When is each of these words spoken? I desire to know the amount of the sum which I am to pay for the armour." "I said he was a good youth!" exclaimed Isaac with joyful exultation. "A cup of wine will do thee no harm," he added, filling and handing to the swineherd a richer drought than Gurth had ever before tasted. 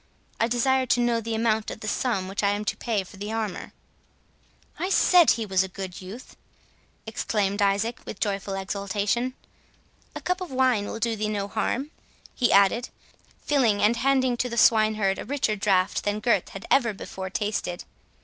I 0.39 0.47
desire 0.47 0.87
to 0.87 0.99
know 0.99 1.21
the 1.21 1.35
amount 1.35 1.69
of 1.69 1.81
the 1.81 1.87
sum 1.87 2.27
which 2.27 2.41
I 2.41 2.49
am 2.53 2.65
to 2.65 2.75
pay 2.75 3.03
for 3.03 3.17
the 3.17 3.31
armour." 3.31 3.71
"I 4.79 4.89
said 4.89 5.33
he 5.33 5.45
was 5.45 5.63
a 5.63 5.67
good 5.67 6.01
youth!" 6.01 6.35
exclaimed 7.05 7.61
Isaac 7.61 7.99
with 8.03 8.19
joyful 8.19 8.55
exultation. 8.55 9.35
"A 10.15 10.21
cup 10.21 10.41
of 10.41 10.49
wine 10.49 10.87
will 10.87 10.97
do 10.97 11.15
thee 11.15 11.29
no 11.29 11.47
harm," 11.47 11.91
he 12.33 12.51
added, 12.51 12.89
filling 13.43 13.83
and 13.83 13.95
handing 13.95 14.37
to 14.37 14.49
the 14.49 14.57
swineherd 14.57 15.19
a 15.19 15.23
richer 15.23 15.55
drought 15.55 16.01
than 16.03 16.19
Gurth 16.19 16.49
had 16.49 16.65
ever 16.71 16.93
before 16.95 17.29
tasted. 17.29 17.83